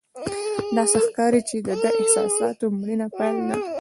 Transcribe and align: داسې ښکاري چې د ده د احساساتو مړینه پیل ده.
داسې 0.75 0.97
ښکاري 1.05 1.41
چې 1.49 1.57
د 1.61 1.69
ده 1.81 1.89
د 1.93 1.97
احساساتو 2.01 2.65
مړینه 2.79 3.07
پیل 3.17 3.37
ده. 3.47 3.55